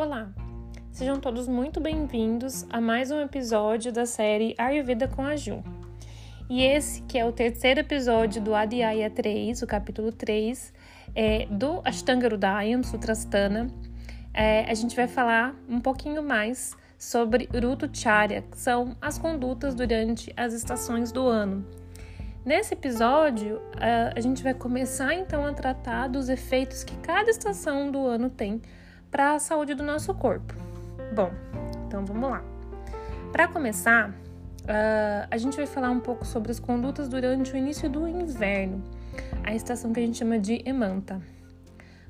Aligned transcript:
Olá, 0.00 0.32
sejam 0.90 1.20
todos 1.20 1.46
muito 1.46 1.78
bem-vindos 1.78 2.64
a 2.70 2.80
mais 2.80 3.10
um 3.10 3.20
episódio 3.20 3.92
da 3.92 4.06
série 4.06 4.54
Ayurveda 4.56 5.06
com 5.06 5.20
a 5.20 5.36
Ju. 5.36 5.62
E 6.48 6.62
esse 6.62 7.02
que 7.02 7.18
é 7.18 7.24
o 7.26 7.30
terceiro 7.30 7.80
episódio 7.80 8.40
do 8.40 8.54
Adhyaya 8.54 9.10
3, 9.10 9.60
o 9.60 9.66
capítulo 9.66 10.10
3, 10.10 10.72
é, 11.14 11.44
do 11.50 11.82
Ashtanga 11.84 12.28
Hridayam 12.28 12.82
Sutrasthana. 12.82 13.66
É, 14.32 14.62
a 14.62 14.72
gente 14.72 14.96
vai 14.96 15.06
falar 15.06 15.54
um 15.68 15.78
pouquinho 15.78 16.22
mais 16.22 16.74
sobre 16.98 17.46
Rutucharya, 17.52 18.40
que 18.40 18.58
são 18.58 18.96
as 19.02 19.18
condutas 19.18 19.74
durante 19.74 20.32
as 20.34 20.54
estações 20.54 21.12
do 21.12 21.26
ano. 21.26 21.62
Nesse 22.42 22.72
episódio, 22.72 23.60
a 24.16 24.18
gente 24.18 24.42
vai 24.42 24.54
começar 24.54 25.12
então 25.12 25.44
a 25.44 25.52
tratar 25.52 26.08
dos 26.08 26.30
efeitos 26.30 26.82
que 26.82 26.96
cada 27.00 27.28
estação 27.28 27.90
do 27.90 28.06
ano 28.06 28.30
tem 28.30 28.62
para 29.10 29.34
a 29.34 29.38
saúde 29.38 29.74
do 29.74 29.82
nosso 29.82 30.14
corpo. 30.14 30.54
Bom, 31.14 31.30
então 31.86 32.04
vamos 32.04 32.30
lá. 32.30 32.44
Para 33.32 33.48
começar, 33.48 34.10
uh, 34.10 35.26
a 35.30 35.36
gente 35.36 35.56
vai 35.56 35.66
falar 35.66 35.90
um 35.90 36.00
pouco 36.00 36.24
sobre 36.24 36.50
as 36.50 36.60
condutas 36.60 37.08
durante 37.08 37.52
o 37.52 37.56
início 37.56 37.88
do 37.88 38.06
inverno, 38.06 38.82
a 39.44 39.54
estação 39.54 39.92
que 39.92 40.00
a 40.00 40.02
gente 40.02 40.18
chama 40.18 40.38
de 40.38 40.62
emanta. 40.64 41.20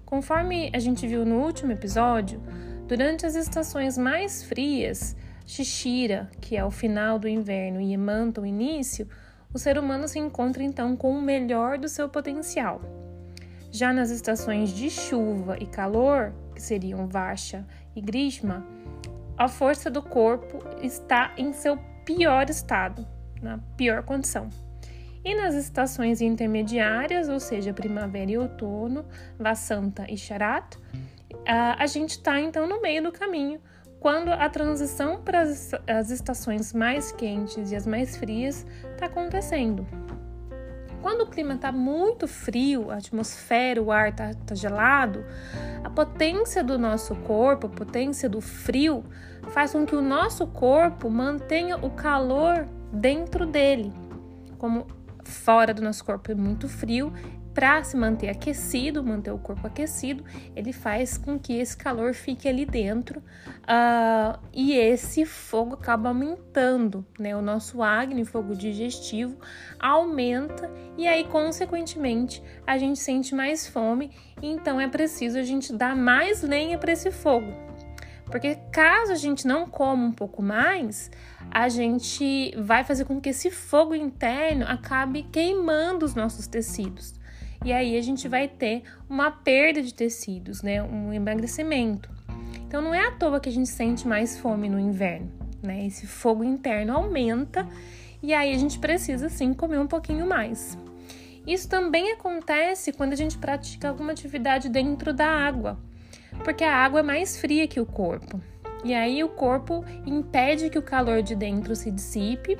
Conforme 0.05 0.70
a 0.74 0.78
gente 0.78 1.06
viu 1.06 1.24
no 1.24 1.36
último 1.36 1.72
episódio, 1.72 2.42
durante 2.86 3.24
as 3.24 3.36
estações 3.36 3.96
mais 3.96 4.42
frias, 4.42 5.16
Shishira, 5.46 6.30
que 6.41 6.56
é 6.56 6.64
o 6.64 6.70
final 6.70 7.19
do 7.19 7.28
inverno, 7.28 7.80
e 7.80 7.92
Emanta, 7.92 8.41
o 8.41 8.46
início, 8.46 9.08
o 9.52 9.58
ser 9.58 9.78
humano 9.78 10.06
se 10.06 10.19
encontra 10.19 10.62
então 10.62 10.96
com 10.96 11.10
o 11.10 11.22
melhor 11.22 11.77
do 11.77 11.88
seu 11.88 12.08
potencial. 12.08 12.80
Já 13.70 13.92
nas 13.92 14.10
estações 14.10 14.70
de 14.70 14.91
chuva 14.91 15.56
e 15.60 15.66
calor, 15.66 16.33
que 16.55 16.61
seriam 16.61 17.06
Vasha 17.06 17.67
e 17.94 18.00
Grishma, 18.00 18.67
a 19.39 19.48
força 19.48 19.89
do 19.91 20.03
corpo 20.03 20.58
está 20.83 21.33
em 21.36 21.53
seu 21.53 21.78
pior 22.05 22.50
estado, 22.50 23.06
na 23.41 23.59
pior 23.77 24.03
condição. 24.03 24.50
E 25.25 25.34
nas 25.34 25.55
estações 25.55 26.20
intermediárias, 26.20 27.28
ou 27.28 27.39
seja, 27.39 27.72
primavera 27.72 28.31
e 28.31 28.39
outono, 28.39 29.05
Vasanta 29.39 30.05
e 30.09 30.16
Sharat, 30.16 30.77
a 31.47 31.87
gente 31.87 32.11
está 32.11 32.41
então 32.41 32.66
no 32.66 32.81
meio 32.81 33.03
do 33.03 33.12
caminho, 33.12 33.61
quando 34.00 34.31
a 34.31 34.48
transição 34.48 35.22
para 35.22 35.42
as 35.42 36.11
estações 36.11 36.72
mais 36.72 37.12
quentes 37.12 37.70
e 37.70 37.77
as 37.77 37.87
mais 37.87 38.16
frias 38.16 38.66
está 38.92 39.06
acontecendo. 39.06 39.87
Quando 41.03 41.23
o 41.23 41.27
clima 41.27 41.55
está 41.55 41.73
muito 41.73 42.29
frio, 42.29 42.91
a 42.91 42.97
atmosfera, 42.97 43.83
o 43.83 43.91
ar 43.91 44.11
está 44.11 44.34
tá 44.34 44.55
gelado, 44.55 45.25
a 45.83 45.89
potência 45.89 46.62
do 46.62 46.79
nosso 46.79 47.15
corpo, 47.17 47.67
a 47.67 47.70
potência 47.70 48.29
do 48.29 48.41
frio, 48.41 49.03
faz 49.48 49.73
com 49.73 49.87
que 49.87 49.97
o 49.97 50.03
nosso 50.03 50.47
corpo 50.47 51.09
mantenha 51.09 51.77
o 51.78 51.91
calor 51.91 52.67
dentro 52.93 53.47
dele. 53.47 53.93
Como 54.59 54.87
fora 55.25 55.73
do 55.73 55.81
nosso 55.81 56.05
corpo 56.05 56.33
é 56.33 56.34
muito 56.34 56.69
frio, 56.69 57.12
para 57.55 57.83
se 57.83 57.97
manter 57.97 58.29
aquecido, 58.29 59.03
manter 59.03 59.33
o 59.33 59.39
corpo 59.39 59.67
aquecido, 59.67 60.25
ele 60.55 60.73
faz 60.73 61.19
com 61.19 61.39
que 61.39 61.59
esse 61.59 61.77
calor 61.77 62.15
fique 62.15 62.48
ali 62.48 62.65
dentro 62.65 63.20
uh, 63.20 64.39
e 64.53 64.73
esse 64.73 65.25
fogo 65.25 65.75
acaba 65.75 66.09
aumentando, 66.09 67.05
né? 67.19 67.37
O 67.37 67.43
nosso 67.43 67.83
Agni, 67.83 68.25
fogo 68.25 68.55
digestivo, 68.55 69.37
aumenta 69.78 70.71
e 70.97 71.06
aí, 71.09 71.25
consequentemente, 71.25 72.43
a 72.67 72.78
gente 72.78 72.98
sente 72.98 73.34
mais 73.34 73.67
fome, 73.67 74.11
então 74.41 74.81
é 74.81 74.89
preciso 74.89 75.39
a 75.39 75.43
gente 75.43 75.73
dar 75.73 75.97
mais 75.97 76.43
lenha 76.43 76.78
para 76.78 76.93
esse 76.93 77.11
fogo. 77.11 77.53
Porque 78.27 78.55
caso 78.71 79.11
a 79.11 79.17
gente 79.17 79.45
não 79.45 79.67
coma 79.67 80.05
um 80.05 80.12
pouco 80.12 80.41
mais, 80.41 81.11
a 81.51 81.69
gente 81.69 82.55
vai 82.56 82.84
fazer 82.84 83.05
com 83.05 83.21
que 83.21 83.31
esse 83.31 83.50
fogo 83.50 83.93
interno 83.93 84.65
acabe 84.69 85.25
queimando 85.25 86.06
os 86.06 86.15
nossos 86.15 86.47
tecidos 86.47 87.19
e 87.65 87.72
aí 87.72 87.97
a 87.97 88.03
gente 88.03 88.28
vai 88.28 88.48
ter 88.48 88.82
uma 89.09 89.31
perda 89.31 89.82
de 89.82 89.93
tecidos, 89.93 90.62
né? 90.62 90.82
Um 90.82 91.12
emagrecimento. 91.12 92.10
Então 92.66 92.81
não 92.81 92.94
é 92.94 93.06
à 93.06 93.10
toa 93.12 93.41
que 93.41 93.48
a 93.48 93.53
gente 93.53 93.69
sente 93.69 94.06
mais 94.06 94.38
fome 94.38 94.69
no 94.69 94.78
inverno, 94.78 95.31
né? 95.62 95.87
Esse 95.87 96.06
fogo 96.06 96.43
interno 96.43 96.94
aumenta 96.94 97.69
e 98.22 98.32
aí 98.32 98.54
a 98.54 98.59
gente 98.59 98.78
precisa 98.78 99.28
sim 99.28 99.53
comer 99.53 99.78
um 99.78 99.87
pouquinho 99.87 100.26
mais. 100.26 100.78
Isso 101.47 101.69
também 101.69 102.12
acontece 102.12 102.93
quando 102.93 103.12
a 103.12 103.16
gente 103.16 103.38
pratica 103.38 103.88
alguma 103.88 104.12
atividade 104.12 104.69
dentro 104.69 105.12
da 105.12 105.27
água, 105.27 105.78
porque 106.44 106.65
a 106.65 106.77
água 106.77 107.00
é 107.00 107.03
mais 107.03 107.41
fria 107.41 107.66
que 107.66 107.81
o 107.81 107.87
corpo. 107.87 108.41
E 108.84 108.94
aí 108.94 109.22
o 109.22 109.28
corpo 109.28 109.84
impede 110.06 110.71
que 110.71 110.78
o 110.78 110.82
calor 110.82 111.22
de 111.22 111.34
dentro 111.34 111.77
se 111.77 111.91
dissipe 111.91 112.56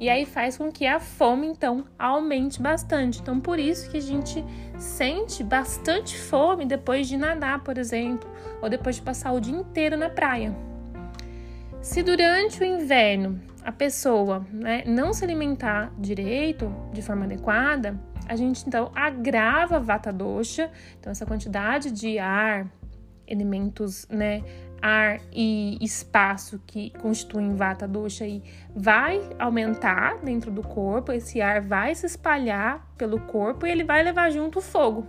e 0.00 0.08
aí 0.08 0.24
faz 0.24 0.56
com 0.56 0.72
que 0.72 0.86
a 0.86 0.98
fome 0.98 1.46
então 1.46 1.84
aumente 1.98 2.60
bastante. 2.60 3.20
Então 3.20 3.38
por 3.38 3.58
isso 3.58 3.90
que 3.90 3.98
a 3.98 4.02
gente 4.02 4.42
sente 4.78 5.44
bastante 5.44 6.16
fome 6.16 6.64
depois 6.64 7.06
de 7.06 7.18
nadar, 7.18 7.62
por 7.62 7.76
exemplo, 7.76 8.28
ou 8.62 8.70
depois 8.70 8.96
de 8.96 9.02
passar 9.02 9.32
o 9.32 9.40
dia 9.40 9.54
inteiro 9.54 9.98
na 9.98 10.08
praia. 10.08 10.56
Se 11.82 12.02
durante 12.02 12.60
o 12.60 12.64
inverno 12.64 13.40
a 13.62 13.70
pessoa 13.70 14.46
né, 14.50 14.82
não 14.86 15.12
se 15.12 15.22
alimentar 15.22 15.92
direito, 15.98 16.74
de 16.92 17.02
forma 17.02 17.26
adequada, 17.26 18.00
a 18.26 18.36
gente 18.36 18.66
então 18.66 18.90
agrava 18.94 19.76
a 19.76 19.80
vata 19.80 20.10
dosha, 20.10 20.70
então 20.98 21.10
essa 21.10 21.26
quantidade 21.26 21.90
de 21.90 22.18
ar, 22.18 22.66
elementos 23.26 24.06
né, 24.08 24.42
ar 24.82 25.20
e 25.32 25.78
espaço 25.80 26.60
que 26.66 26.90
constituem 26.98 27.54
vata 27.54 27.86
dosha 27.86 28.24
aí 28.24 28.42
vai 28.74 29.20
aumentar 29.38 30.18
dentro 30.22 30.50
do 30.50 30.62
corpo, 30.62 31.12
esse 31.12 31.40
ar 31.40 31.60
vai 31.60 31.94
se 31.94 32.06
espalhar 32.06 32.86
pelo 32.96 33.20
corpo 33.20 33.66
e 33.66 33.70
ele 33.70 33.84
vai 33.84 34.02
levar 34.02 34.30
junto 34.30 34.58
o 34.58 34.62
fogo. 34.62 35.06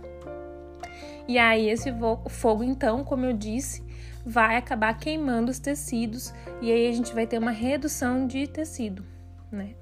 E 1.26 1.38
aí 1.38 1.68
esse 1.68 1.92
fogo 2.28 2.64
então, 2.64 3.04
como 3.04 3.24
eu 3.24 3.32
disse, 3.32 3.82
vai 4.24 4.56
acabar 4.56 4.98
queimando 4.98 5.50
os 5.50 5.58
tecidos 5.58 6.32
e 6.60 6.70
aí 6.70 6.88
a 6.88 6.92
gente 6.92 7.14
vai 7.14 7.26
ter 7.26 7.38
uma 7.38 7.50
redução 7.50 8.26
de 8.26 8.46
tecido, 8.46 9.04
né? 9.50 9.74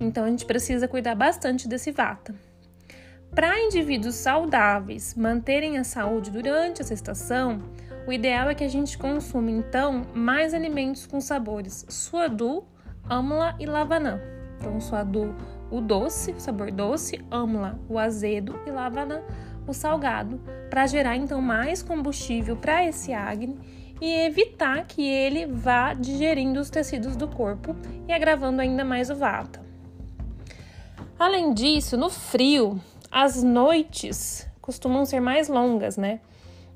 Então 0.00 0.24
a 0.24 0.30
gente 0.30 0.44
precisa 0.44 0.86
cuidar 0.86 1.14
bastante 1.14 1.68
desse 1.68 1.90
vata. 1.90 2.34
Para 3.34 3.60
indivíduos 3.60 4.14
saudáveis 4.14 5.14
manterem 5.14 5.76
a 5.76 5.84
saúde 5.84 6.30
durante 6.30 6.80
essa 6.80 6.94
estação, 6.94 7.62
o 8.08 8.12
ideal 8.12 8.48
é 8.48 8.54
que 8.54 8.64
a 8.64 8.68
gente 8.68 8.96
consuma 8.96 9.50
então 9.50 10.06
mais 10.14 10.54
alimentos 10.54 11.06
com 11.06 11.20
sabores 11.20 11.84
suadu, 11.90 12.64
amla 13.06 13.54
e 13.60 13.66
lavanã. 13.66 14.18
Então, 14.58 14.80
suadu, 14.80 15.36
o 15.70 15.78
doce, 15.78 16.32
o 16.32 16.40
sabor 16.40 16.70
doce, 16.70 17.22
amla, 17.30 17.78
o 17.86 17.98
azedo 17.98 18.58
e 18.66 18.70
lavanã, 18.70 19.20
o 19.66 19.74
salgado, 19.74 20.40
para 20.70 20.86
gerar 20.86 21.16
então 21.16 21.42
mais 21.42 21.82
combustível 21.82 22.56
para 22.56 22.82
esse 22.82 23.12
acne 23.12 23.58
e 24.00 24.10
evitar 24.24 24.86
que 24.86 25.06
ele 25.06 25.44
vá 25.44 25.92
digerindo 25.92 26.60
os 26.60 26.70
tecidos 26.70 27.14
do 27.14 27.28
corpo 27.28 27.76
e 28.08 28.12
agravando 28.14 28.62
ainda 28.62 28.86
mais 28.86 29.10
o 29.10 29.16
vata. 29.16 29.60
Além 31.18 31.52
disso, 31.52 31.94
no 31.94 32.08
frio, 32.08 32.80
as 33.10 33.42
noites 33.42 34.48
costumam 34.62 35.04
ser 35.04 35.20
mais 35.20 35.46
longas, 35.46 35.98
né? 35.98 36.20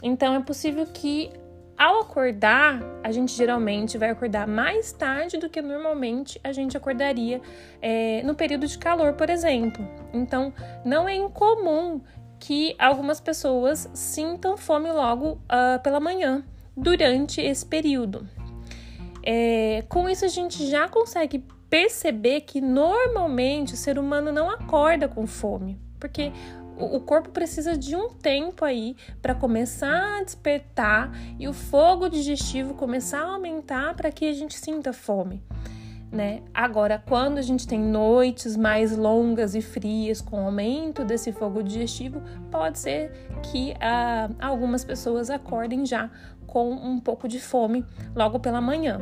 Então 0.03 0.35
é 0.35 0.41
possível 0.41 0.87
que 0.87 1.31
ao 1.79 2.01
acordar, 2.01 2.81
a 3.03 3.11
gente 3.11 3.33
geralmente 3.33 3.99
vai 3.99 4.11
acordar 4.11 4.47
mais 4.47 4.93
tarde 4.93 5.37
do 5.37 5.49
que 5.49 5.61
normalmente 5.61 6.41
a 6.45 6.53
gente 6.53 6.77
acordaria 6.77 7.41
é, 7.81 8.23
no 8.23 8.35
período 8.35 8.69
de 8.69 8.79
calor, 8.79 9.15
por 9.15 9.29
exemplo. 9.29 9.85
Então, 10.12 10.53
não 10.85 11.09
é 11.09 11.17
incomum 11.17 12.01
que 12.39 12.77
algumas 12.79 13.21
pessoas 13.21 13.91
sintam 13.95 14.56
fome 14.56 14.93
logo 14.93 15.32
uh, 15.32 15.82
pela 15.82 15.99
manhã, 15.99 16.44
durante 16.76 17.41
esse 17.41 17.65
período. 17.65 18.29
É, 19.23 19.85
com 19.88 20.09
isso, 20.09 20.25
a 20.25 20.29
gente 20.29 20.67
já 20.69 20.88
consegue 20.88 21.44
perceber 21.71 22.43
que 22.43 22.61
normalmente 22.61 23.75
o 23.75 23.76
ser 23.76 23.99
humano 23.99 24.31
não 24.31 24.50
acorda 24.50 25.09
com 25.09 25.26
fome, 25.26 25.81
porque 25.99 26.32
o 26.79 27.01
corpo 27.01 27.31
precisa 27.31 27.77
de 27.77 27.95
um 27.95 28.09
tempo 28.11 28.65
aí 28.65 28.97
para 29.21 29.35
começar 29.35 30.19
a 30.19 30.25
despertar 30.25 31.13
e 31.39 31.47
o 31.47 31.53
fogo 31.53 32.09
digestivo 32.09 32.75
começar 32.75 33.21
a 33.21 33.35
aumentar 33.35 33.95
para 33.95 34.11
que 34.11 34.27
a 34.29 34.33
gente 34.33 34.57
sinta 34.57 34.93
fome. 34.93 35.43
Né? 36.11 36.43
Agora, 36.53 37.03
quando 37.09 37.39
a 37.39 37.43
gente 37.43 37.67
tem 37.67 37.81
noites 37.81 38.55
mais 38.55 38.95
longas 38.95 39.55
e 39.55 39.63
frias 39.63 40.21
com 40.21 40.45
aumento 40.45 41.05
desse 41.05 41.33
fogo 41.33 41.63
digestivo, 41.63 42.23
pode 42.51 42.79
ser 42.79 43.11
que 43.51 43.75
ah, 43.81 44.29
algumas 44.39 44.85
pessoas 44.85 45.31
acordem 45.31 45.87
já 45.87 46.11
com 46.47 46.71
um 46.71 47.01
pouco 47.01 47.27
de 47.27 47.41
fome 47.41 47.83
logo 48.15 48.39
pela 48.39 48.61
manhã. 48.61 49.01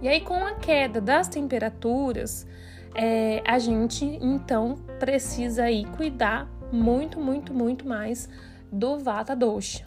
E 0.00 0.08
aí, 0.08 0.22
com 0.22 0.46
a 0.46 0.54
queda 0.54 0.98
das 0.98 1.28
temperaturas, 1.28 2.46
é, 2.94 3.42
a 3.46 3.58
gente 3.58 4.04
então 4.04 4.76
precisa 4.98 5.64
aí 5.64 5.84
cuidar 5.96 6.48
muito, 6.72 7.20
muito, 7.20 7.52
muito 7.52 7.86
mais 7.86 8.28
do 8.70 8.98
Vata 8.98 9.34
Dosha. 9.34 9.86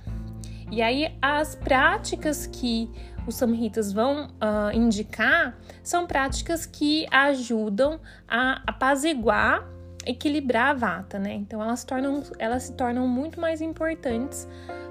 E 0.71 0.81
aí 0.81 1.15
as 1.21 1.55
práticas 1.55 2.47
que 2.47 2.89
os 3.27 3.35
samhitas 3.35 3.93
vão 3.93 4.27
uh, 4.27 4.75
indicar 4.75 5.57
são 5.81 6.05
práticas 6.05 6.65
que 6.65 7.05
ajudam 7.11 7.99
a 8.27 8.61
apaziguar, 8.67 9.67
equilibrar 10.05 10.71
a 10.71 10.73
vata, 10.73 11.19
né? 11.19 11.33
Então 11.35 11.61
elas, 11.61 11.83
tornam, 11.83 12.23
elas 12.37 12.63
se 12.63 12.73
tornam 12.73 13.07
muito 13.07 13.39
mais 13.39 13.61
importantes 13.61 14.47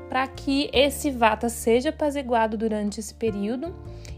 para 0.09 0.27
que 0.27 0.71
esse 0.73 1.11
vata 1.11 1.49
seja 1.49 1.89
apaziguado 1.89 2.57
durante 2.57 3.01
esse 3.01 3.15
período 3.15 3.75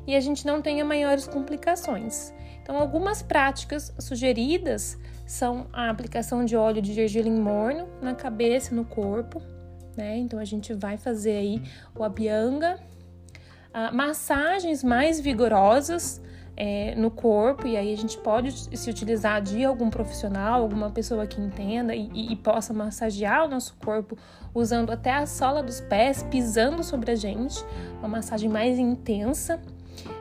e 0.07 0.15
a 0.15 0.21
gente 0.21 0.47
não 0.47 0.61
tenha 0.61 0.85
maiores 0.85 1.27
complicações. 1.27 2.33
Então, 2.65 2.79
algumas 2.79 3.23
práticas 3.23 3.93
sugeridas 3.99 4.99
são 5.27 5.67
a 5.71 5.91
aplicação 5.91 6.47
de 6.47 6.57
óleo 6.57 6.81
de 6.81 6.95
gergelim 6.95 7.39
morno 7.39 7.87
na 8.01 8.15
cabeça 8.15 8.73
e 8.73 8.75
no 8.75 8.87
corpo, 8.87 9.43
né? 9.95 10.17
Então, 10.17 10.39
a 10.39 10.47
gente 10.47 10.73
vai 10.73 10.97
fazer 10.97 11.37
aí 11.37 11.63
o 11.95 12.03
abhyanga, 12.03 12.81
uh, 13.69 13.95
massagens 13.95 14.83
mais 14.83 15.21
vigorosas 15.21 16.23
é, 16.57 16.95
no 16.95 17.11
corpo, 17.11 17.67
e 17.67 17.77
aí 17.77 17.93
a 17.93 17.97
gente 17.97 18.17
pode 18.17 18.51
se 18.79 18.89
utilizar 18.89 19.43
de 19.43 19.63
algum 19.63 19.91
profissional, 19.91 20.63
alguma 20.63 20.89
pessoa 20.89 21.27
que 21.27 21.39
entenda 21.39 21.95
e, 21.95 22.09
e, 22.15 22.33
e, 22.33 22.37
possa 22.37 22.73
massagear 22.73 23.45
o 23.45 23.49
nosso 23.49 23.77
corpo 23.85 24.17
usando 24.55 24.91
até 24.91 25.13
a 25.13 25.27
sola 25.27 25.63
dos 25.63 25.83
pés, 25.83 26.23
pisando 26.31 26.83
sobre 26.83 27.11
a 27.11 27.15
gente, 27.15 27.63
uma 27.99 28.09
massagem 28.09 28.49
mais 28.49 28.79
intensa 28.79 29.61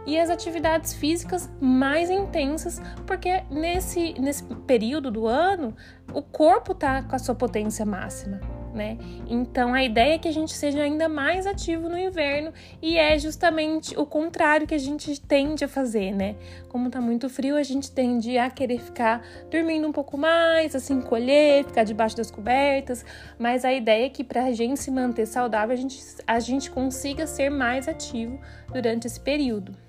e 0.06 0.20
as 0.20 0.30
atividades 0.30 0.94
físicas 0.94 1.50
mais 1.60 2.10
intensas, 2.10 2.82
porque 3.06 3.44
nesse, 3.50 4.14
nesse 4.20 4.44
período 4.68 5.10
do 5.10 5.28
ano 5.28 5.76
o 6.14 6.22
corpo 6.22 6.74
está 6.74 7.04
com 7.04 7.16
a 7.16 7.20
sua 7.20 7.36
potência 7.36 7.86
máxima. 7.86 8.40
Né? 8.74 8.98
Então 9.28 9.72
a 9.72 9.84
ideia 9.84 10.16
é 10.16 10.18
que 10.18 10.28
a 10.28 10.32
gente 10.32 10.52
seja 10.52 10.82
ainda 10.82 11.08
mais 11.08 11.46
ativo 11.46 11.88
no 11.88 11.96
inverno 11.96 12.52
e 12.82 12.98
é 12.98 13.20
justamente 13.20 13.96
o 13.96 14.04
contrário 14.04 14.66
que 14.66 14.74
a 14.74 14.80
gente 14.80 15.22
tende 15.22 15.64
a 15.64 15.68
fazer, 15.68 16.12
né? 16.12 16.36
Como 16.70 16.90
tá 16.90 17.00
muito 17.00 17.30
frio, 17.30 17.56
a 17.56 17.62
gente 17.62 17.92
tende 17.92 18.36
a 18.36 18.50
querer 18.50 18.80
ficar 18.80 19.24
dormindo 19.52 19.88
um 19.88 19.92
pouco 19.92 20.18
mais, 20.18 20.76
assim, 20.76 20.96
encolher, 20.96 21.66
ficar 21.66 21.84
debaixo 21.84 22.18
das 22.18 22.32
cobertas, 22.32 23.06
mas 23.38 23.64
a 23.64 23.72
ideia 23.72 24.08
é 24.08 24.10
que 24.10 24.24
para 24.24 24.46
a 24.46 24.52
gente 24.52 24.80
se 24.80 24.90
manter 24.90 25.28
saudável, 25.28 25.74
a 25.74 25.78
gente, 25.78 26.02
a 26.26 26.40
gente 26.40 26.72
consiga 26.72 27.28
ser 27.28 27.52
mais 27.52 27.88
ativo 27.88 28.40
durante 28.74 29.06
esse 29.06 29.20
período. 29.20 29.82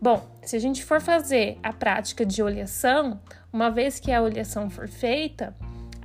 Bom, 0.00 0.26
se 0.42 0.56
a 0.56 0.58
gente 0.58 0.84
for 0.84 1.00
fazer 1.00 1.58
a 1.62 1.72
prática 1.72 2.24
de 2.24 2.42
oleação, 2.42 3.20
uma 3.52 3.70
vez 3.70 3.98
que 3.98 4.12
a 4.12 4.20
oleação 4.20 4.68
for 4.68 4.88
feita, 4.88 5.54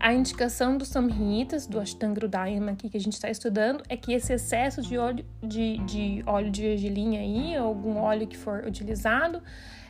a 0.01 0.13
indicação 0.13 0.77
dos 0.77 0.87
samhitas, 0.87 1.67
do 1.67 1.79
Ashtanga 1.79 2.27
aqui 2.71 2.89
que 2.89 2.97
a 2.97 2.99
gente 2.99 3.13
está 3.13 3.29
estudando, 3.29 3.83
é 3.87 3.95
que 3.95 4.13
esse 4.13 4.33
excesso 4.33 4.81
de 4.81 4.97
óleo 4.97 5.23
de, 5.43 5.77
de 5.79 6.23
óleo 6.25 6.49
de 6.49 6.61
gergelim 6.61 7.17
aí, 7.17 7.59
ou 7.59 7.67
algum 7.67 7.97
óleo 7.97 8.25
que 8.25 8.35
for 8.35 8.65
utilizado, 8.65 9.43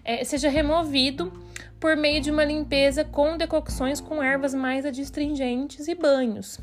é, 0.04 0.24
seja 0.26 0.50
removido 0.50 1.32
por 1.80 1.96
meio 1.96 2.20
de 2.20 2.30
uma 2.30 2.44
limpeza 2.44 3.06
com 3.06 3.38
decocções 3.38 4.02
com 4.02 4.22
ervas 4.22 4.54
mais 4.54 4.86
adstringentes 4.86 5.88
e 5.88 5.96
banhos. 5.96 6.60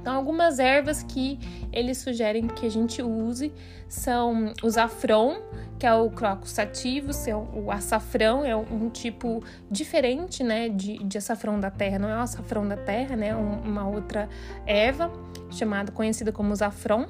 Então, 0.00 0.14
algumas 0.14 0.58
ervas 0.58 1.02
que 1.02 1.38
eles 1.72 1.98
sugerem 1.98 2.46
que 2.46 2.66
a 2.66 2.70
gente 2.70 3.02
use 3.02 3.52
são 3.88 4.52
o 4.62 4.68
zafron, 4.68 5.36
que 5.80 5.86
é 5.86 5.94
o 5.94 6.10
crocus 6.10 6.50
sativus, 6.50 7.26
é 7.26 7.34
o 7.34 7.70
açafrão, 7.70 8.44
é 8.44 8.54
um 8.54 8.90
tipo 8.90 9.42
diferente, 9.70 10.44
né, 10.44 10.68
de, 10.68 10.98
de 10.98 11.16
açafrão 11.16 11.58
da 11.58 11.70
terra, 11.70 11.98
não 11.98 12.10
é 12.10 12.16
o 12.16 12.20
açafrão 12.20 12.68
da 12.68 12.76
terra, 12.76 13.16
né, 13.16 13.34
uma 13.34 13.88
outra 13.88 14.28
erva 14.66 15.10
chamada, 15.50 15.90
conhecida 15.90 16.30
como 16.30 16.54
zafron, 16.54 17.06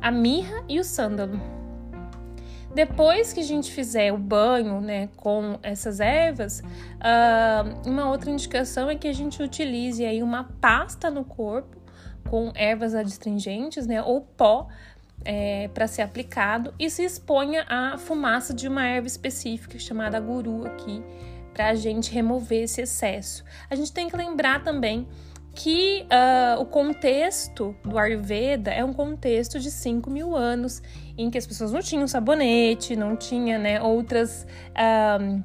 a 0.00 0.10
mirra 0.10 0.64
e 0.70 0.80
o 0.80 0.84
sândalo. 0.84 1.38
Depois 2.74 3.34
que 3.34 3.40
a 3.40 3.44
gente 3.44 3.70
fizer 3.70 4.10
o 4.10 4.16
banho 4.16 4.80
né, 4.80 5.10
com 5.14 5.58
essas 5.62 6.00
ervas, 6.00 6.60
uh, 6.60 7.86
uma 7.88 8.08
outra 8.08 8.30
indicação 8.30 8.88
é 8.88 8.94
que 8.94 9.06
a 9.06 9.12
gente 9.12 9.42
utilize 9.42 10.02
aí 10.02 10.22
uma 10.22 10.44
pasta 10.62 11.10
no 11.10 11.24
corpo 11.24 11.76
com 12.30 12.52
ervas 12.54 12.94
adstringentes 12.94 13.86
né, 13.86 14.00
ou 14.02 14.22
pó 14.22 14.68
é, 15.24 15.68
para 15.68 15.86
ser 15.86 16.02
aplicado 16.02 16.72
e 16.78 16.88
se 16.88 17.02
exponha 17.02 17.64
à 17.68 17.98
fumaça 17.98 18.54
de 18.54 18.68
uma 18.68 18.86
erva 18.86 19.06
específica 19.06 19.78
chamada 19.78 20.18
guru 20.18 20.66
aqui 20.66 21.02
para 21.52 21.68
a 21.68 21.74
gente 21.74 22.12
remover 22.12 22.62
esse 22.62 22.80
excesso. 22.80 23.44
A 23.68 23.74
gente 23.74 23.92
tem 23.92 24.08
que 24.08 24.16
lembrar 24.16 24.62
também 24.62 25.06
que 25.54 26.06
uh, 26.06 26.60
o 26.60 26.66
contexto 26.66 27.74
do 27.84 27.98
Ayurveda 27.98 28.70
é 28.70 28.84
um 28.84 28.92
contexto 28.92 29.58
de 29.58 29.70
5 29.70 30.08
mil 30.08 30.36
anos, 30.36 30.80
em 31.18 31.28
que 31.28 31.36
as 31.36 31.46
pessoas 31.46 31.72
não 31.72 31.80
tinham 31.80 32.06
sabonete, 32.06 32.94
não 32.94 33.16
tinha 33.16 33.58
né, 33.58 33.82
outras 33.82 34.46
uh, 34.70 35.42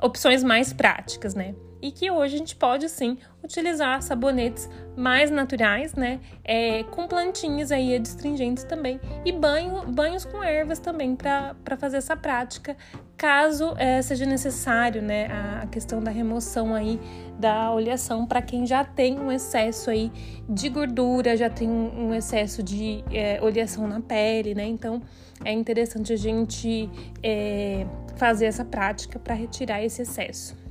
opções 0.00 0.44
mais 0.44 0.72
práticas, 0.72 1.34
né? 1.34 1.54
E 1.86 1.92
que 1.92 2.10
hoje 2.10 2.34
a 2.34 2.38
gente 2.38 2.56
pode 2.56 2.88
sim 2.88 3.16
utilizar 3.44 4.02
sabonetes 4.02 4.68
mais 4.96 5.30
naturais, 5.30 5.94
né? 5.94 6.18
É, 6.42 6.82
com 6.82 7.06
plantinhas 7.06 7.70
aí 7.70 7.94
adstringentes 7.94 8.64
também. 8.64 9.00
E 9.24 9.30
banho, 9.30 9.86
banhos 9.86 10.24
com 10.24 10.42
ervas 10.42 10.80
também 10.80 11.14
para 11.14 11.76
fazer 11.78 11.98
essa 11.98 12.16
prática, 12.16 12.76
caso 13.16 13.72
é, 13.78 14.02
seja 14.02 14.26
necessário, 14.26 15.00
né? 15.00 15.28
A, 15.28 15.60
a 15.62 15.66
questão 15.68 16.00
da 16.00 16.10
remoção 16.10 16.74
aí 16.74 16.98
da 17.38 17.70
oleação 17.70 18.26
para 18.26 18.42
quem 18.42 18.66
já 18.66 18.82
tem 18.82 19.20
um 19.20 19.30
excesso 19.30 19.88
aí 19.88 20.10
de 20.48 20.68
gordura, 20.68 21.36
já 21.36 21.48
tem 21.48 21.70
um, 21.70 22.12
excesso 22.12 22.64
de 22.64 23.04
é, 23.12 23.40
oleação 23.40 23.86
na 23.86 24.00
pele, 24.00 24.56
né? 24.56 24.66
Então 24.66 25.00
é 25.44 25.52
interessante 25.52 26.12
a 26.12 26.16
gente 26.16 26.90
é, 27.22 27.86
fazer 28.16 28.46
essa 28.46 28.64
prática 28.64 29.20
para 29.20 29.36
retirar 29.36 29.84
esse 29.84 30.02
excesso. 30.02 30.65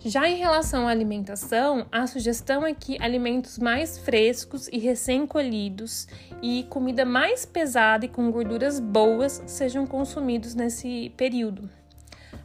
Já 0.00 0.28
em 0.28 0.36
relação 0.36 0.86
à 0.86 0.90
alimentação, 0.92 1.86
a 1.90 2.06
sugestão 2.06 2.64
é 2.64 2.72
que 2.72 2.96
alimentos 3.02 3.58
mais 3.58 3.98
frescos 3.98 4.68
e 4.68 4.78
recém-colhidos 4.78 6.06
e 6.40 6.64
comida 6.70 7.04
mais 7.04 7.44
pesada 7.44 8.04
e 8.04 8.08
com 8.08 8.30
gorduras 8.30 8.78
boas 8.78 9.42
sejam 9.44 9.84
consumidos 9.86 10.54
nesse 10.54 11.12
período. 11.16 11.68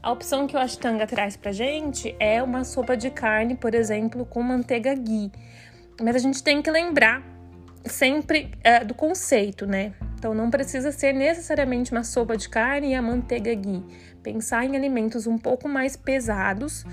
A 0.02 0.12
opção 0.12 0.48
que 0.48 0.56
o 0.56 0.60
Ashtanga 0.60 1.06
traz 1.06 1.38
pra 1.38 1.52
gente 1.52 2.16
é 2.20 2.42
uma 2.42 2.64
sopa 2.64 2.98
de 2.98 3.12
carne, 3.12 3.56
por 3.56 3.76
exemplo, 3.76 4.26
com 4.26 4.42
manteiga 4.42 4.96
ghee. 4.96 5.32
Mas 6.02 6.16
a 6.16 6.20
gente 6.20 6.42
tem 6.42 6.60
que 6.60 6.72
lembrar 6.72 7.22
sempre 7.86 8.52
é, 8.64 8.84
do 8.84 8.96
conceito, 8.96 9.68
né? 9.68 9.94
Então 10.18 10.34
não 10.34 10.50
precisa 10.50 10.92
ser 10.92 11.14
necessariamente 11.14 11.92
uma 11.92 12.04
sopa 12.04 12.36
de 12.36 12.50
carne 12.50 12.90
e 12.90 12.96
a 12.96 13.02
manteiga 13.02 13.54
ghee. 13.54 13.84
Pensar 14.24 14.66
em 14.66 14.76
alimentos 14.76 15.28
um 15.28 15.38
pouco 15.38 15.70
mais 15.70 15.96
pesados 15.96 16.84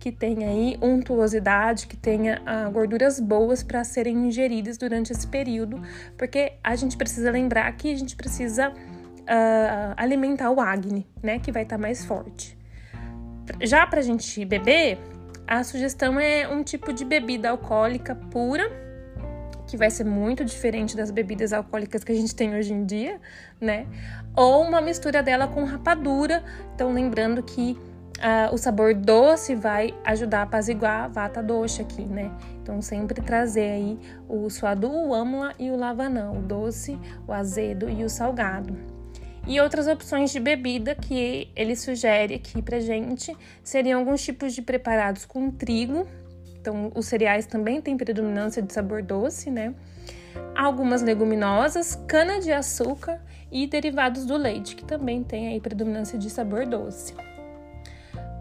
que 0.00 0.10
tenha 0.10 0.48
aí 0.48 0.78
untuosidade, 0.80 1.86
que 1.86 1.96
tenha 1.96 2.40
ah, 2.46 2.70
gorduras 2.70 3.20
boas 3.20 3.62
para 3.62 3.84
serem 3.84 4.26
ingeridas 4.26 4.78
durante 4.78 5.12
esse 5.12 5.26
período, 5.26 5.80
porque 6.16 6.54
a 6.64 6.74
gente 6.74 6.96
precisa 6.96 7.30
lembrar 7.30 7.70
que 7.72 7.92
a 7.92 7.96
gente 7.96 8.16
precisa 8.16 8.72
ah, 9.26 9.92
alimentar 9.98 10.50
o 10.50 10.58
Agni, 10.58 11.06
né, 11.22 11.38
que 11.38 11.52
vai 11.52 11.64
estar 11.64 11.76
tá 11.76 11.82
mais 11.82 12.02
forte. 12.02 12.58
Já 13.60 13.86
para 13.86 14.00
a 14.00 14.02
gente 14.02 14.42
beber, 14.46 14.98
a 15.46 15.62
sugestão 15.62 16.18
é 16.18 16.48
um 16.48 16.62
tipo 16.62 16.94
de 16.94 17.04
bebida 17.04 17.50
alcoólica 17.50 18.14
pura, 18.14 18.70
que 19.66 19.76
vai 19.76 19.90
ser 19.90 20.04
muito 20.04 20.44
diferente 20.44 20.96
das 20.96 21.10
bebidas 21.10 21.52
alcoólicas 21.52 22.02
que 22.02 22.10
a 22.10 22.14
gente 22.14 22.34
tem 22.34 22.56
hoje 22.56 22.72
em 22.72 22.84
dia, 22.84 23.20
né? 23.60 23.86
Ou 24.34 24.62
uma 24.62 24.80
mistura 24.80 25.22
dela 25.22 25.46
com 25.46 25.62
rapadura. 25.64 26.42
Então, 26.74 26.92
lembrando 26.92 27.40
que 27.40 27.78
uh, 28.20 28.54
o 28.54 28.58
sabor 28.58 28.94
doce 28.94 29.54
vai 29.54 29.94
ajudar 30.04 30.40
a 30.40 30.42
apaziguar 30.42 31.04
a 31.04 31.08
vata 31.08 31.42
doce 31.42 31.82
aqui, 31.82 32.02
né? 32.02 32.30
Então, 32.62 32.80
sempre 32.80 33.20
trazer 33.20 33.70
aí 33.70 33.98
o 34.28 34.48
suadu, 34.48 34.90
o 34.90 35.14
amla 35.14 35.54
e 35.58 35.70
o 35.70 35.76
lavanã, 35.76 36.30
o 36.30 36.40
doce, 36.40 36.98
o 37.26 37.32
azedo 37.32 37.88
e 37.88 38.04
o 38.04 38.08
salgado. 38.08 38.76
E 39.46 39.60
outras 39.60 39.86
opções 39.88 40.30
de 40.30 40.38
bebida 40.38 40.94
que 40.94 41.50
ele 41.56 41.74
sugere 41.74 42.34
aqui 42.34 42.60
pra 42.60 42.78
gente 42.78 43.36
seriam 43.64 44.00
alguns 44.00 44.22
tipos 44.22 44.54
de 44.54 44.62
preparados 44.62 45.24
com 45.24 45.50
trigo. 45.50 46.06
Então, 46.60 46.92
os 46.94 47.06
cereais 47.06 47.46
também 47.46 47.80
têm 47.80 47.96
predominância 47.96 48.60
de 48.60 48.72
sabor 48.72 49.02
doce, 49.02 49.50
né? 49.50 49.74
Algumas 50.54 51.02
leguminosas, 51.02 51.98
cana-de-açúcar 52.06 53.20
e 53.50 53.66
derivados 53.66 54.26
do 54.26 54.36
leite, 54.36 54.76
que 54.76 54.84
também 54.84 55.24
tem 55.24 55.48
aí 55.48 55.60
predominância 55.60 56.18
de 56.18 56.28
sabor 56.28 56.66
doce. 56.66 57.14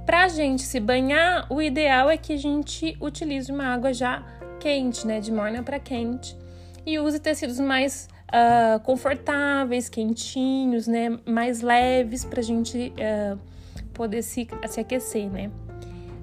Para 0.09 0.23
a 0.23 0.27
gente 0.27 0.63
se 0.63 0.79
banhar, 0.79 1.45
o 1.51 1.61
ideal 1.61 2.09
é 2.09 2.17
que 2.17 2.33
a 2.33 2.37
gente 2.37 2.97
utilize 2.99 3.51
uma 3.51 3.65
água 3.65 3.93
já 3.93 4.23
quente, 4.59 5.05
né, 5.05 5.19
de 5.19 5.31
morna 5.31 5.61
para 5.61 5.77
quente, 5.77 6.35
e 6.83 6.97
use 6.97 7.19
tecidos 7.19 7.59
mais 7.59 8.09
uh, 8.33 8.79
confortáveis, 8.79 9.87
quentinhos, 9.87 10.87
né, 10.87 11.19
mais 11.27 11.61
leves 11.61 12.25
para 12.25 12.39
a 12.39 12.43
gente 12.43 12.91
uh, 12.97 13.39
poder 13.93 14.23
se, 14.23 14.47
se 14.67 14.79
aquecer, 14.79 15.29
né. 15.29 15.51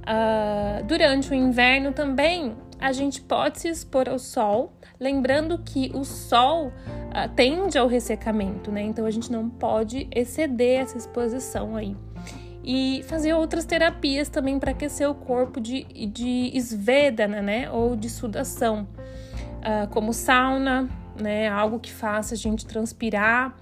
Uh, 0.03 0.85
durante 0.85 1.31
o 1.31 1.35
inverno 1.35 1.93
também 1.93 2.57
a 2.81 2.91
gente 2.91 3.23
pode 3.23 3.61
se 3.61 3.69
expor 3.69 4.09
ao 4.09 4.19
sol, 4.19 4.73
lembrando 4.99 5.59
que 5.59 5.93
o 5.95 6.05
sol 6.05 6.73
tende 7.37 7.79
ao 7.79 7.87
ressecamento, 7.87 8.71
né? 8.71 8.83
Então 8.83 9.07
a 9.07 9.11
gente 9.11 9.33
não 9.33 9.49
pode 9.49 10.07
exceder 10.15 10.81
essa 10.81 10.99
exposição 10.99 11.75
aí. 11.75 11.97
E 12.67 13.05
fazer 13.05 13.33
outras 13.33 13.65
terapias 13.65 14.29
também 14.29 14.59
para 14.59 14.73
aquecer 14.73 15.09
o 15.09 15.15
corpo 15.15 15.61
de, 15.61 15.85
de 15.85 16.51
esvedana, 16.53 17.41
né? 17.41 17.71
Ou 17.71 17.95
de 17.95 18.11
sudação, 18.11 18.89
uh, 19.61 19.89
como 19.91 20.13
sauna, 20.13 20.91
né? 21.19 21.49
Algo 21.49 21.79
que 21.79 21.93
faça 21.93 22.35
a 22.35 22.37
gente 22.37 22.67
transpirar. 22.67 23.57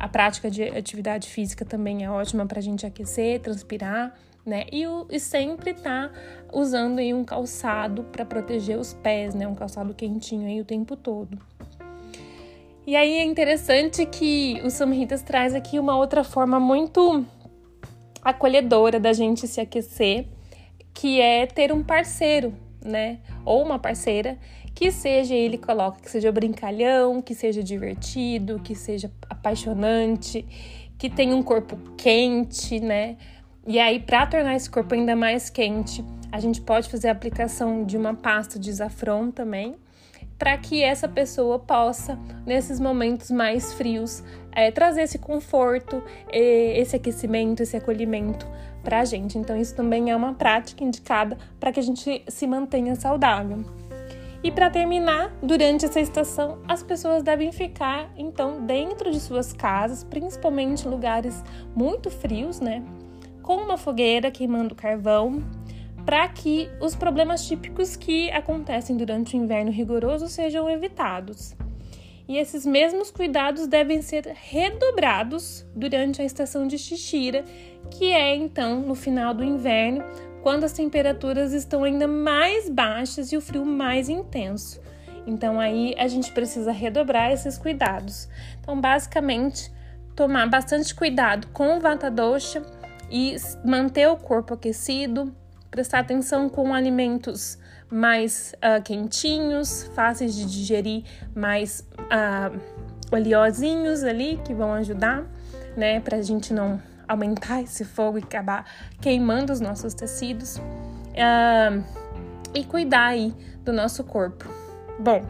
A 0.00 0.08
prática 0.08 0.50
de 0.50 0.62
atividade 0.62 1.28
física 1.28 1.64
também 1.64 2.04
é 2.04 2.10
ótima 2.10 2.46
para 2.46 2.58
a 2.58 2.62
gente 2.62 2.86
aquecer, 2.86 3.40
transpirar 3.40 4.14
né? 4.46 4.64
E, 4.70 4.86
o, 4.86 5.06
e 5.10 5.18
sempre 5.18 5.74
tá 5.74 6.08
usando 6.52 7.00
aí 7.00 7.12
um 7.12 7.24
calçado 7.24 8.04
para 8.04 8.24
proteger 8.24 8.78
os 8.78 8.94
pés, 8.94 9.34
né? 9.34 9.46
Um 9.48 9.56
calçado 9.56 9.92
quentinho 9.92 10.46
aí 10.46 10.60
o 10.60 10.64
tempo 10.64 10.94
todo. 10.94 11.36
E 12.86 12.94
aí 12.94 13.14
é 13.14 13.24
interessante 13.24 14.06
que 14.06 14.62
o 14.64 14.70
Samhitas 14.70 15.20
traz 15.20 15.56
aqui 15.56 15.80
uma 15.80 15.96
outra 15.96 16.22
forma 16.22 16.60
muito 16.60 17.26
acolhedora 18.30 18.98
da 18.98 19.12
gente 19.12 19.46
se 19.46 19.60
aquecer, 19.60 20.26
que 20.92 21.20
é 21.20 21.46
ter 21.46 21.72
um 21.72 21.82
parceiro, 21.82 22.54
né? 22.84 23.20
Ou 23.44 23.64
uma 23.64 23.78
parceira 23.78 24.38
que 24.74 24.90
seja 24.90 25.34
ele 25.34 25.56
coloca 25.56 26.00
que 26.00 26.10
seja 26.10 26.30
brincalhão, 26.30 27.22
que 27.22 27.34
seja 27.34 27.62
divertido, 27.62 28.60
que 28.60 28.74
seja 28.74 29.10
apaixonante, 29.30 30.44
que 30.98 31.08
tenha 31.08 31.34
um 31.34 31.42
corpo 31.42 31.78
quente, 31.96 32.80
né? 32.80 33.16
E 33.66 33.78
aí, 33.78 33.98
para 33.98 34.26
tornar 34.26 34.54
esse 34.54 34.68
corpo 34.70 34.94
ainda 34.94 35.16
mais 35.16 35.50
quente, 35.50 36.04
a 36.30 36.38
gente 36.38 36.60
pode 36.60 36.88
fazer 36.88 37.08
a 37.08 37.12
aplicação 37.12 37.84
de 37.84 37.96
uma 37.96 38.14
pasta 38.14 38.58
de 38.58 38.72
zafron 38.72 39.30
também, 39.30 39.76
para 40.38 40.56
que 40.58 40.82
essa 40.82 41.08
pessoa 41.08 41.58
possa, 41.58 42.18
nesses 42.44 42.78
momentos 42.78 43.30
mais 43.30 43.72
frios, 43.72 44.22
é, 44.52 44.70
trazer 44.70 45.02
esse 45.02 45.18
conforto, 45.18 46.02
esse 46.30 46.96
aquecimento, 46.96 47.62
esse 47.62 47.76
acolhimento 47.76 48.46
para 48.82 49.00
a 49.00 49.04
gente. 49.04 49.38
Então, 49.38 49.56
isso 49.56 49.74
também 49.74 50.10
é 50.10 50.16
uma 50.16 50.34
prática 50.34 50.84
indicada 50.84 51.36
para 51.58 51.72
que 51.72 51.80
a 51.80 51.82
gente 51.82 52.22
se 52.28 52.46
mantenha 52.46 52.94
saudável. 52.94 53.64
E 54.42 54.50
para 54.50 54.70
terminar, 54.70 55.32
durante 55.42 55.84
essa 55.86 56.00
estação, 56.00 56.58
as 56.68 56.82
pessoas 56.82 57.22
devem 57.22 57.50
ficar 57.50 58.10
então 58.16 58.64
dentro 58.64 59.10
de 59.10 59.18
suas 59.18 59.52
casas, 59.52 60.04
principalmente 60.04 60.86
em 60.86 60.90
lugares 60.90 61.42
muito 61.74 62.10
frios, 62.10 62.60
né? 62.60 62.84
com 63.46 63.54
uma 63.54 63.78
fogueira 63.78 64.28
queimando 64.28 64.74
carvão, 64.74 65.40
para 66.06 66.28
que 66.28 66.70
os 66.80 66.94
problemas 66.94 67.44
típicos 67.44 67.96
que 67.96 68.30
acontecem 68.30 68.96
durante 68.96 69.36
o 69.36 69.40
inverno 69.42 69.72
rigoroso 69.72 70.28
sejam 70.28 70.70
evitados. 70.70 71.56
E 72.28 72.38
esses 72.38 72.64
mesmos 72.64 73.10
cuidados 73.10 73.66
devem 73.66 74.00
ser 74.00 74.24
redobrados 74.34 75.66
durante 75.74 76.22
a 76.22 76.24
estação 76.24 76.66
de 76.66 76.78
Xixira, 76.78 77.44
que 77.90 78.12
é 78.12 78.34
então 78.34 78.80
no 78.80 78.94
final 78.94 79.34
do 79.34 79.44
inverno, 79.44 80.04
quando 80.42 80.62
as 80.62 80.72
temperaturas 80.72 81.52
estão 81.52 81.82
ainda 81.82 82.06
mais 82.06 82.68
baixas 82.68 83.32
e 83.32 83.36
o 83.36 83.40
frio 83.40 83.64
mais 83.64 84.08
intenso. 84.08 84.80
Então 85.26 85.58
aí 85.58 85.92
a 85.98 86.06
gente 86.06 86.30
precisa 86.30 86.70
redobrar 86.70 87.32
esses 87.32 87.58
cuidados. 87.58 88.28
Então, 88.60 88.80
basicamente, 88.80 89.72
tomar 90.14 90.48
bastante 90.48 90.94
cuidado 90.94 91.48
com 91.48 91.76
o 91.76 91.80
Vata 91.80 92.08
Dosha 92.10 92.62
e 93.10 93.36
manter 93.64 94.08
o 94.08 94.16
corpo 94.16 94.54
aquecido, 94.54 95.34
prestar 95.76 95.98
atenção 95.98 96.48
com 96.48 96.72
alimentos 96.72 97.58
mais 97.90 98.54
uh, 98.56 98.82
quentinhos, 98.82 99.90
fáceis 99.94 100.34
de 100.34 100.46
digerir, 100.46 101.04
mais 101.34 101.86
uh, 102.00 102.58
oleosinhos 103.12 104.02
ali 104.02 104.40
que 104.42 104.54
vão 104.54 104.72
ajudar, 104.72 105.26
né, 105.76 106.00
para 106.00 106.16
a 106.16 106.22
gente 106.22 106.54
não 106.54 106.80
aumentar 107.06 107.60
esse 107.60 107.84
fogo 107.84 108.16
e 108.16 108.22
acabar 108.22 108.64
queimando 109.02 109.52
os 109.52 109.60
nossos 109.60 109.92
tecidos 109.92 110.56
uh, 110.56 111.84
e 112.54 112.64
cuidar 112.64 113.08
aí 113.08 113.34
do 113.62 113.70
nosso 113.70 114.02
corpo. 114.02 114.48
Bom, 114.98 115.26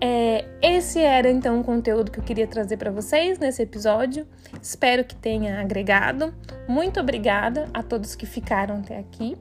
é, 0.00 0.46
esse 0.62 1.00
era 1.00 1.30
então 1.30 1.60
o 1.60 1.64
conteúdo 1.64 2.10
que 2.10 2.18
eu 2.18 2.24
queria 2.24 2.46
trazer 2.46 2.78
para 2.78 2.90
vocês 2.90 3.38
nesse 3.38 3.60
episódio. 3.60 4.26
Espero 4.62 5.04
que 5.04 5.14
tenha 5.14 5.60
agregado. 5.60 6.34
Muito 6.66 6.98
obrigada 6.98 7.68
a 7.74 7.82
todos 7.82 8.14
que 8.14 8.24
ficaram 8.24 8.76
até 8.76 8.98
aqui. 8.98 9.36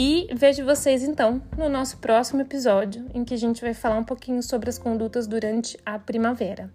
E 0.00 0.28
vejo 0.32 0.64
vocês 0.64 1.02
então 1.02 1.42
no 1.56 1.68
nosso 1.68 1.98
próximo 1.98 2.40
episódio, 2.40 3.04
em 3.12 3.24
que 3.24 3.34
a 3.34 3.36
gente 3.36 3.60
vai 3.60 3.74
falar 3.74 3.98
um 3.98 4.04
pouquinho 4.04 4.40
sobre 4.44 4.70
as 4.70 4.78
condutas 4.78 5.26
durante 5.26 5.76
a 5.84 5.98
primavera. 5.98 6.70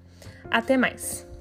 Até 0.52 0.76
mais! 0.76 1.33